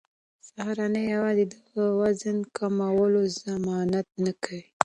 سهارنۍ 0.47 1.03
یوازې 1.15 1.43
د 1.51 1.53
وزن 1.99 2.37
کمولو 2.57 3.21
ضمانت 3.43 4.07
نه 4.25 4.33
کوي. 4.43 4.65